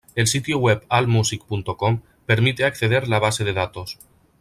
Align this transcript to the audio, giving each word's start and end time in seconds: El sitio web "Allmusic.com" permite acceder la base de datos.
El 0.15 0.25
sitio 0.25 0.57
web 0.57 0.83
"Allmusic.com" 0.89 2.01
permite 2.25 2.65
acceder 2.65 3.07
la 3.07 3.19
base 3.19 3.43
de 3.43 3.53
datos. 3.53 3.99